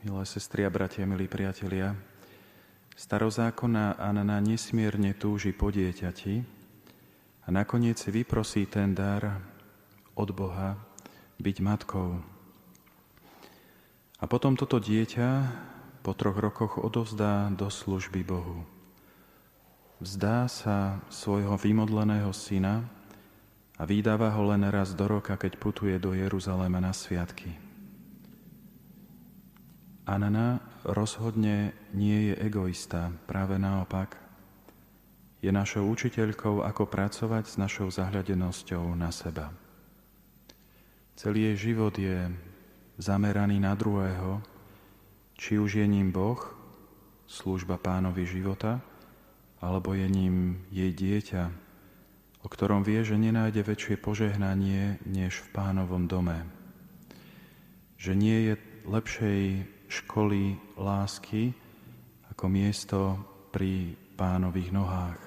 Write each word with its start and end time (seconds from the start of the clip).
Milé 0.00 0.24
sestry 0.24 0.64
a 0.64 0.72
bratia, 0.72 1.04
milí 1.04 1.28
priatelia, 1.28 1.92
starozákonná 2.96 4.00
Anna 4.00 4.40
nesmierne 4.40 5.12
túži 5.12 5.52
po 5.52 5.68
dieťati 5.68 6.40
a 7.44 7.48
nakoniec 7.52 8.00
vyprosí 8.08 8.64
ten 8.64 8.96
dar 8.96 9.44
od 10.16 10.32
Boha 10.32 10.80
byť 11.36 11.56
matkou. 11.60 12.16
A 14.16 14.24
potom 14.24 14.56
toto 14.56 14.80
dieťa 14.80 15.28
po 16.00 16.16
troch 16.16 16.40
rokoch 16.40 16.80
odovzdá 16.80 17.52
do 17.52 17.68
služby 17.68 18.24
Bohu. 18.24 18.64
Vzdá 20.00 20.48
sa 20.48 21.04
svojho 21.12 21.60
vymodleného 21.60 22.32
syna 22.32 22.88
a 23.76 23.84
vydáva 23.84 24.32
ho 24.32 24.48
len 24.48 24.64
raz 24.72 24.96
do 24.96 25.04
roka, 25.04 25.36
keď 25.36 25.60
putuje 25.60 26.00
do 26.00 26.16
Jeruzalema 26.16 26.80
na 26.80 26.96
sviatky. 26.96 27.69
Anana 30.10 30.58
rozhodne 30.82 31.70
nie 31.94 32.34
je 32.34 32.34
egoista, 32.42 33.14
práve 33.30 33.62
naopak. 33.62 34.18
Je 35.38 35.54
našou 35.54 35.86
učiteľkou, 35.86 36.66
ako 36.66 36.90
pracovať 36.90 37.46
s 37.46 37.54
našou 37.54 37.94
zahľadenosťou 37.94 38.90
na 38.98 39.14
seba. 39.14 39.54
Celý 41.14 41.54
jej 41.54 41.70
život 41.70 41.94
je 41.94 42.26
zameraný 42.98 43.62
na 43.62 43.78
druhého, 43.78 44.42
či 45.38 45.62
už 45.62 45.78
je 45.78 45.86
ním 45.86 46.10
Boh, 46.10 46.42
služba 47.30 47.78
pánovi 47.78 48.26
života, 48.26 48.82
alebo 49.62 49.94
je 49.94 50.10
ním 50.10 50.58
jej 50.74 50.90
dieťa, 50.90 51.42
o 52.42 52.50
ktorom 52.50 52.82
vie, 52.82 53.06
že 53.06 53.14
nenájde 53.14 53.62
väčšie 53.62 53.94
požehnanie 54.02 54.98
než 55.06 55.38
v 55.38 55.48
pánovom 55.54 56.10
dome. 56.10 56.50
Že 57.94 58.12
nie 58.18 58.38
je 58.50 58.54
lepšej 58.90 59.40
školy 59.90 60.54
lásky 60.78 61.50
ako 62.30 62.46
miesto 62.46 63.18
pri 63.50 63.98
pánových 64.14 64.70
nohách. 64.70 65.20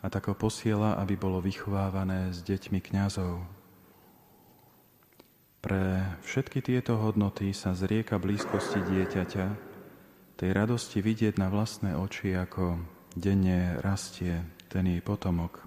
A 0.00 0.08
tak 0.08 0.32
ho 0.32 0.34
posiela, 0.36 0.96
aby 0.96 1.16
bolo 1.16 1.44
vychovávané 1.44 2.32
s 2.32 2.40
deťmi 2.40 2.80
kňazov. 2.80 3.44
Pre 5.64 5.84
všetky 6.24 6.60
tieto 6.60 7.00
hodnoty 7.00 7.52
sa 7.56 7.72
zrieka 7.72 8.20
blízkosti 8.20 8.84
dieťaťa, 8.84 9.46
tej 10.34 10.50
radosti 10.50 11.00
vidieť 11.00 11.40
na 11.40 11.48
vlastné 11.48 11.96
oči, 11.96 12.36
ako 12.36 12.76
denne 13.14 13.78
rastie 13.80 14.44
ten 14.68 14.84
jej 14.90 15.00
potomok. 15.00 15.62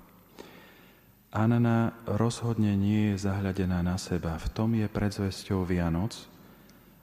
Anna 1.32 1.96
rozhodne 2.06 2.76
nie 2.76 3.14
je 3.14 3.26
zahľadená 3.26 3.80
na 3.82 3.96
seba. 3.96 4.36
V 4.38 4.48
tom 4.52 4.76
je 4.76 4.86
predzvesťou 4.92 5.64
Vianoc, 5.64 6.14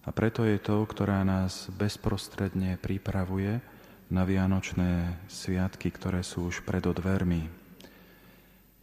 a 0.05 0.12
preto 0.12 0.44
je 0.44 0.60
to, 0.60 0.84
ktorá 0.84 1.24
nás 1.24 1.72
bezprostredne 1.72 2.77
pripravuje 2.77 3.64
na 4.12 4.28
Vianočné 4.28 5.16
sviatky, 5.33 5.88
ktoré 5.88 6.20
sú 6.20 6.52
už 6.52 6.61
pred 6.69 6.84
odvermi. 6.84 7.48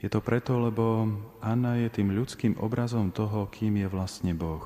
Je 0.02 0.10
to 0.10 0.18
preto, 0.18 0.58
lebo 0.58 1.06
Anna 1.46 1.78
je 1.78 1.94
tým 1.94 2.10
ľudským 2.10 2.58
obrazom 2.58 3.14
toho, 3.14 3.46
kým 3.54 3.78
je 3.78 3.88
vlastne 3.88 4.34
Boh. 4.34 4.66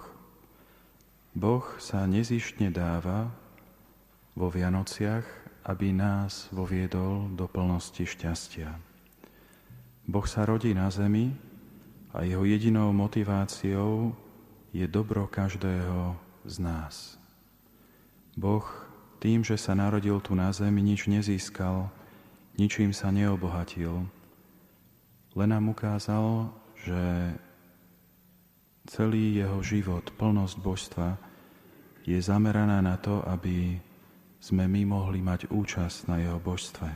Boh 1.35 1.67
sa 1.83 2.07
nezištne 2.07 2.71
dáva 2.71 3.27
vo 4.31 4.47
Vianociach, 4.47 5.27
aby 5.67 5.91
nás 5.91 6.47
voviedol 6.55 7.27
do 7.35 7.51
plnosti 7.51 8.07
šťastia. 8.07 8.71
Boh 10.07 10.23
sa 10.23 10.47
rodí 10.47 10.71
na 10.71 10.87
zemi 10.87 11.35
a 12.15 12.23
jeho 12.23 12.47
jedinou 12.47 12.95
motiváciou 12.95 14.15
je 14.71 14.87
dobro 14.87 15.27
každého 15.27 16.24
z 16.45 16.61
nás. 16.61 17.17
Boh 18.37 18.63
tým, 19.19 19.41
že 19.41 19.57
sa 19.57 19.73
narodil 19.73 20.21
tu 20.21 20.37
na 20.37 20.53
zemi, 20.53 20.85
nič 20.85 21.09
nezískal, 21.09 21.89
ničím 22.61 22.93
sa 22.93 23.09
neobohatil. 23.09 24.05
Len 25.35 25.49
nám 25.49 25.73
ukázal, 25.73 26.53
že 26.85 27.33
celý 28.85 29.41
jeho 29.41 29.59
život, 29.65 30.05
plnosť 30.15 30.55
božstva 30.61 31.09
je 32.05 32.21
zameraná 32.21 32.85
na 32.85 32.95
to, 33.01 33.25
aby 33.25 33.81
sme 34.37 34.69
my 34.69 34.85
mohli 34.85 35.25
mať 35.25 35.49
účasť 35.49 36.05
na 36.05 36.21
jeho 36.21 36.37
božstve. 36.37 36.93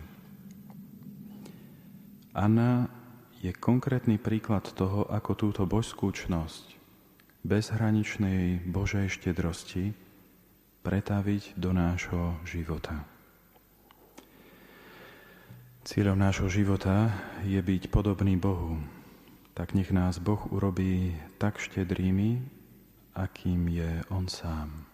Anna 2.37 2.87
je 3.41 3.49
konkrétny 3.49 4.21
príklad 4.21 4.69
toho, 4.77 5.09
ako 5.09 5.31
túto 5.33 5.63
božskú 5.65 6.13
čnosť 6.13 6.78
bezhraničnej 7.45 8.65
Božej 8.67 9.07
štedrosti 9.13 9.95
pretaviť 10.83 11.55
do 11.55 11.71
nášho 11.71 12.39
života. 12.43 13.05
Cieľom 15.85 16.19
nášho 16.19 16.51
života 16.51 17.13
je 17.47 17.61
byť 17.61 17.89
podobný 17.89 18.35
Bohu. 18.35 18.77
Tak 19.55 19.73
nech 19.73 19.89
nás 19.89 20.19
Boh 20.19 20.39
urobí 20.51 21.15
tak 21.39 21.57
štedrými, 21.57 22.43
akým 23.15 23.67
je 23.71 24.03
On 24.11 24.27
sám. 24.27 24.88